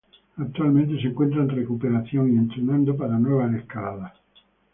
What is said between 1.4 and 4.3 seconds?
en recuperación y entrenando para nuevas escaladas.